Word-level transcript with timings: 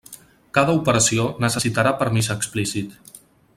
Cada 0.57 0.73
operació 0.77 1.27
necessitarà 1.45 1.93
permís 2.01 2.33
explícit. 2.39 2.99